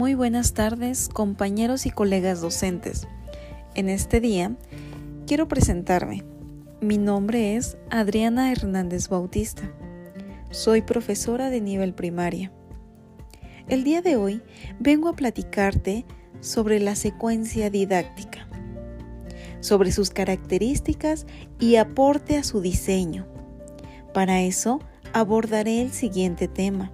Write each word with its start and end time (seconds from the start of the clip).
Muy 0.00 0.14
buenas 0.14 0.54
tardes, 0.54 1.10
compañeros 1.10 1.84
y 1.84 1.90
colegas 1.90 2.40
docentes. 2.40 3.06
En 3.74 3.90
este 3.90 4.18
día 4.18 4.56
quiero 5.26 5.46
presentarme. 5.46 6.24
Mi 6.80 6.96
nombre 6.96 7.54
es 7.54 7.76
Adriana 7.90 8.50
Hernández 8.50 9.10
Bautista. 9.10 9.70
Soy 10.50 10.80
profesora 10.80 11.50
de 11.50 11.60
nivel 11.60 11.92
primaria. 11.92 12.50
El 13.68 13.84
día 13.84 14.00
de 14.00 14.16
hoy 14.16 14.40
vengo 14.78 15.10
a 15.10 15.16
platicarte 15.16 16.06
sobre 16.40 16.80
la 16.80 16.94
secuencia 16.94 17.68
didáctica, 17.68 18.48
sobre 19.60 19.92
sus 19.92 20.08
características 20.08 21.26
y 21.58 21.76
aporte 21.76 22.38
a 22.38 22.42
su 22.42 22.62
diseño. 22.62 23.26
Para 24.14 24.40
eso 24.40 24.80
abordaré 25.12 25.82
el 25.82 25.92
siguiente 25.92 26.48
tema 26.48 26.90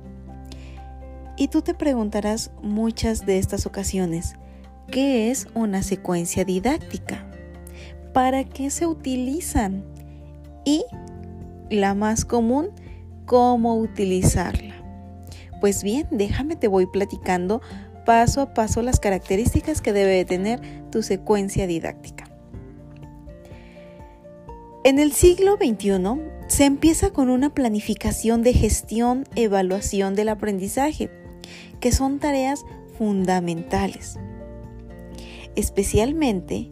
y 1.36 1.48
tú 1.48 1.62
te 1.62 1.74
preguntarás 1.74 2.50
muchas 2.62 3.26
de 3.26 3.38
estas 3.38 3.66
ocasiones, 3.66 4.36
¿qué 4.90 5.30
es 5.30 5.48
una 5.54 5.82
secuencia 5.82 6.44
didáctica? 6.44 7.26
¿Para 8.12 8.44
qué 8.44 8.70
se 8.70 8.86
utilizan? 8.86 9.84
Y 10.64 10.84
la 11.70 11.94
más 11.94 12.24
común, 12.24 12.70
¿cómo 13.26 13.76
utilizarla? 13.76 14.74
Pues 15.60 15.82
bien, 15.82 16.06
déjame 16.10 16.56
te 16.56 16.68
voy 16.68 16.86
platicando 16.86 17.60
paso 18.04 18.40
a 18.40 18.54
paso 18.54 18.82
las 18.82 19.00
características 19.00 19.82
que 19.82 19.92
debe 19.92 20.14
de 20.14 20.24
tener 20.24 20.60
tu 20.90 21.02
secuencia 21.02 21.66
didáctica. 21.66 22.30
En 24.84 24.98
el 25.00 25.12
siglo 25.12 25.56
XXI 25.56 25.98
se 26.46 26.64
empieza 26.64 27.10
con 27.10 27.28
una 27.28 27.52
planificación 27.52 28.42
de 28.42 28.52
gestión, 28.52 29.24
evaluación 29.34 30.14
del 30.14 30.28
aprendizaje 30.28 31.10
que 31.86 31.92
son 31.92 32.18
tareas 32.18 32.66
fundamentales. 32.98 34.18
Especialmente, 35.54 36.68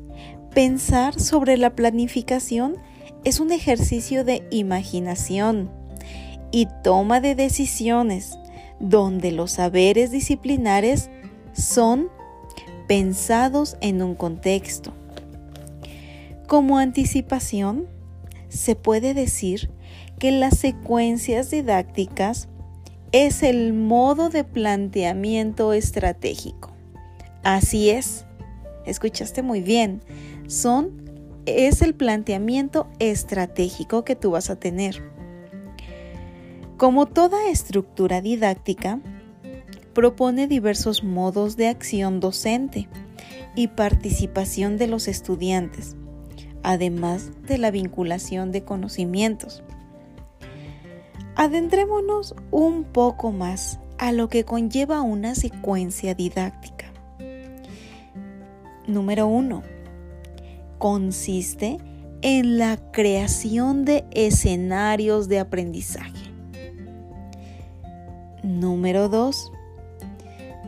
pensar 0.52 1.20
sobre 1.20 1.56
la 1.56 1.76
planificación 1.76 2.78
es 3.22 3.38
un 3.38 3.52
ejercicio 3.52 4.24
de 4.24 4.44
imaginación 4.50 5.70
y 6.50 6.66
toma 6.82 7.20
de 7.20 7.36
decisiones 7.36 8.36
donde 8.80 9.30
los 9.30 9.52
saberes 9.52 10.10
disciplinares 10.10 11.10
son 11.52 12.08
pensados 12.88 13.76
en 13.80 14.02
un 14.02 14.16
contexto. 14.16 14.94
Como 16.48 16.78
anticipación, 16.78 17.86
se 18.48 18.74
puede 18.74 19.14
decir 19.14 19.70
que 20.18 20.32
las 20.32 20.58
secuencias 20.58 21.52
didácticas 21.52 22.48
es 23.14 23.44
el 23.44 23.74
modo 23.74 24.28
de 24.28 24.42
planteamiento 24.42 25.72
estratégico. 25.72 26.72
Así 27.44 27.88
es, 27.90 28.26
escuchaste 28.86 29.40
muy 29.40 29.60
bien, 29.60 30.02
son 30.48 31.04
es 31.46 31.80
el 31.80 31.94
planteamiento 31.94 32.88
estratégico 32.98 34.04
que 34.04 34.16
tú 34.16 34.32
vas 34.32 34.50
a 34.50 34.56
tener. 34.56 35.00
Como 36.76 37.06
toda 37.06 37.48
estructura 37.48 38.20
didáctica, 38.20 38.98
propone 39.92 40.48
diversos 40.48 41.04
modos 41.04 41.56
de 41.56 41.68
acción 41.68 42.18
docente 42.18 42.88
y 43.54 43.68
participación 43.68 44.76
de 44.76 44.88
los 44.88 45.06
estudiantes, 45.06 45.94
además 46.64 47.30
de 47.46 47.58
la 47.58 47.70
vinculación 47.70 48.50
de 48.50 48.64
conocimientos. 48.64 49.63
Adentrémonos 51.36 52.34
un 52.52 52.84
poco 52.84 53.32
más 53.32 53.80
a 53.98 54.12
lo 54.12 54.28
que 54.28 54.44
conlleva 54.44 55.02
una 55.02 55.34
secuencia 55.34 56.14
didáctica. 56.14 56.86
Número 58.86 59.26
1. 59.26 59.62
Consiste 60.78 61.78
en 62.22 62.58
la 62.58 62.76
creación 62.92 63.84
de 63.84 64.04
escenarios 64.12 65.28
de 65.28 65.40
aprendizaje. 65.40 66.30
Número 68.44 69.08
2. 69.08 69.52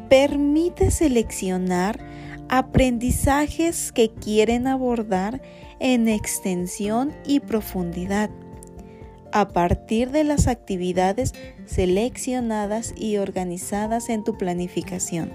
Permite 0.08 0.90
seleccionar 0.90 2.00
aprendizajes 2.48 3.92
que 3.92 4.10
quieren 4.10 4.66
abordar 4.66 5.40
en 5.78 6.08
extensión 6.08 7.14
y 7.24 7.40
profundidad 7.40 8.30
a 9.32 9.48
partir 9.48 10.10
de 10.10 10.24
las 10.24 10.46
actividades 10.46 11.34
seleccionadas 11.66 12.94
y 12.96 13.16
organizadas 13.16 14.08
en 14.08 14.24
tu 14.24 14.36
planificación. 14.38 15.32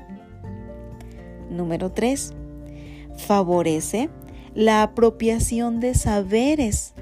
Número 1.50 1.92
3. 1.92 2.34
Favorece 3.18 4.10
la 4.56 4.84
apropiación 4.84 5.80
de 5.80 5.94
saberes 5.94 6.94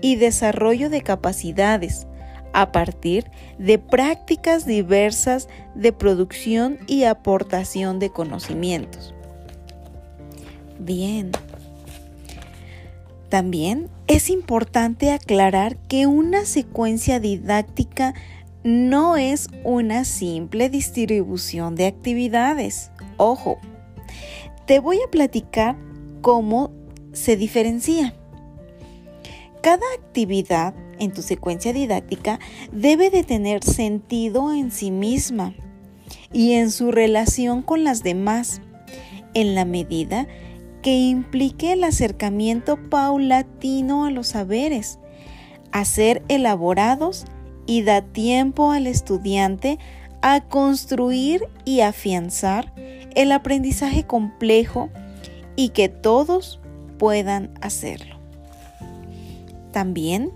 y 0.00 0.16
desarrollo 0.16 0.90
de 0.90 1.02
capacidades 1.02 2.06
a 2.52 2.72
partir 2.72 3.30
de 3.58 3.78
prácticas 3.78 4.66
diversas 4.66 5.48
de 5.74 5.92
producción 5.92 6.78
y 6.86 7.04
aportación 7.04 7.98
de 7.98 8.10
conocimientos. 8.10 9.14
Bien. 10.78 11.32
También 13.28 13.90
es 14.06 14.30
importante 14.30 15.12
aclarar 15.12 15.76
que 15.88 16.06
una 16.06 16.46
secuencia 16.46 17.20
didáctica 17.20 18.14
no 18.64 19.16
es 19.16 19.48
una 19.64 20.04
simple 20.04 20.70
distribución 20.70 21.74
de 21.74 21.86
actividades. 21.86 22.90
Ojo, 23.18 23.58
te 24.66 24.80
voy 24.80 24.98
a 25.06 25.10
platicar 25.10 25.76
cómo 26.22 26.70
se 27.12 27.36
diferencia. 27.36 28.14
Cada 29.62 29.84
actividad 29.98 30.74
en 30.98 31.12
tu 31.12 31.22
secuencia 31.22 31.72
didáctica 31.72 32.40
debe 32.72 33.10
de 33.10 33.24
tener 33.24 33.62
sentido 33.62 34.52
en 34.54 34.70
sí 34.70 34.90
misma 34.90 35.54
y 36.32 36.52
en 36.52 36.70
su 36.70 36.92
relación 36.92 37.62
con 37.62 37.84
las 37.84 38.02
demás, 38.02 38.60
en 39.34 39.54
la 39.54 39.64
medida 39.64 40.26
que 40.88 40.96
implique 40.96 41.74
el 41.74 41.84
acercamiento 41.84 42.78
paulatino 42.88 44.06
a 44.06 44.10
los 44.10 44.28
saberes, 44.28 44.98
a 45.70 45.84
ser 45.84 46.22
elaborados 46.28 47.26
y 47.66 47.82
da 47.82 48.00
tiempo 48.00 48.70
al 48.70 48.86
estudiante 48.86 49.78
a 50.22 50.40
construir 50.40 51.42
y 51.66 51.80
afianzar 51.80 52.72
el 53.14 53.32
aprendizaje 53.32 54.04
complejo 54.04 54.88
y 55.56 55.68
que 55.70 55.90
todos 55.90 56.58
puedan 56.96 57.50
hacerlo. 57.60 58.16
También 59.72 60.32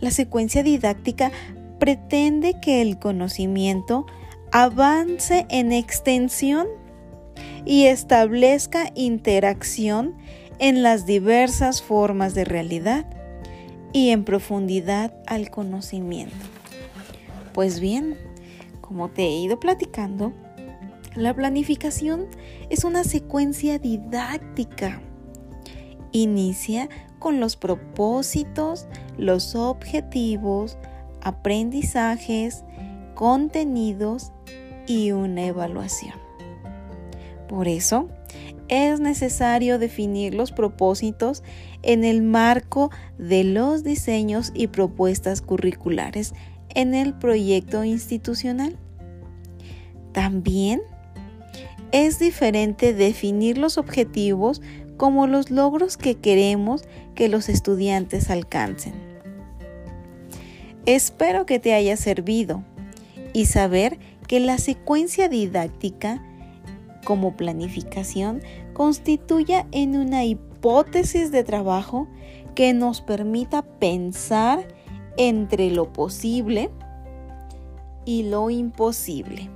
la 0.00 0.12
secuencia 0.12 0.62
didáctica 0.62 1.30
pretende 1.78 2.58
que 2.58 2.80
el 2.80 2.98
conocimiento 2.98 4.06
avance 4.50 5.44
en 5.50 5.72
extensión 5.72 6.68
y 7.64 7.86
establezca 7.86 8.90
interacción 8.94 10.16
en 10.58 10.82
las 10.82 11.06
diversas 11.06 11.82
formas 11.82 12.34
de 12.34 12.44
realidad 12.44 13.06
y 13.92 14.10
en 14.10 14.24
profundidad 14.24 15.12
al 15.26 15.50
conocimiento. 15.50 16.36
Pues 17.52 17.80
bien, 17.80 18.16
como 18.80 19.08
te 19.08 19.22
he 19.22 19.40
ido 19.40 19.58
platicando, 19.58 20.32
la 21.16 21.34
planificación 21.34 22.26
es 22.68 22.84
una 22.84 23.04
secuencia 23.04 23.78
didáctica. 23.78 25.00
Inicia 26.12 26.88
con 27.18 27.40
los 27.40 27.56
propósitos, 27.56 28.86
los 29.16 29.54
objetivos, 29.54 30.78
aprendizajes, 31.20 32.64
contenidos 33.14 34.32
y 34.86 35.12
una 35.12 35.46
evaluación. 35.46 36.29
Por 37.50 37.66
eso, 37.66 38.08
es 38.68 39.00
necesario 39.00 39.80
definir 39.80 40.34
los 40.34 40.52
propósitos 40.52 41.42
en 41.82 42.04
el 42.04 42.22
marco 42.22 42.92
de 43.18 43.42
los 43.42 43.82
diseños 43.82 44.52
y 44.54 44.68
propuestas 44.68 45.42
curriculares 45.42 46.32
en 46.76 46.94
el 46.94 47.12
proyecto 47.12 47.82
institucional. 47.82 48.76
También 50.12 50.80
es 51.90 52.20
diferente 52.20 52.94
definir 52.94 53.58
los 53.58 53.78
objetivos 53.78 54.62
como 54.96 55.26
los 55.26 55.50
logros 55.50 55.96
que 55.96 56.14
queremos 56.18 56.84
que 57.16 57.28
los 57.28 57.48
estudiantes 57.48 58.30
alcancen. 58.30 58.94
Espero 60.86 61.46
que 61.46 61.58
te 61.58 61.74
haya 61.74 61.96
servido 61.96 62.62
y 63.32 63.46
saber 63.46 63.98
que 64.28 64.38
la 64.38 64.56
secuencia 64.58 65.28
didáctica 65.28 66.24
como 67.04 67.36
planificación 67.36 68.42
constituya 68.72 69.66
en 69.72 69.96
una 69.96 70.24
hipótesis 70.24 71.32
de 71.32 71.44
trabajo 71.44 72.08
que 72.54 72.72
nos 72.74 73.00
permita 73.00 73.62
pensar 73.62 74.66
entre 75.16 75.70
lo 75.70 75.92
posible 75.92 76.70
y 78.04 78.24
lo 78.24 78.50
imposible. 78.50 79.50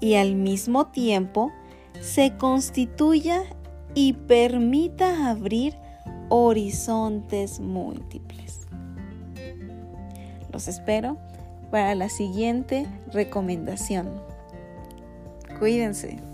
y 0.00 0.14
al 0.14 0.34
mismo 0.34 0.86
tiempo 0.86 1.52
se 2.00 2.36
constituya 2.38 3.42
y 3.94 4.14
permita 4.14 5.28
abrir 5.30 5.76
horizontes 6.30 7.60
múltiples. 7.60 8.66
Los 10.52 10.68
espero 10.68 11.18
para 11.70 11.94
la 11.94 12.08
siguiente 12.08 12.86
recomendación. 13.12 14.29
Cuídense. 15.60 16.29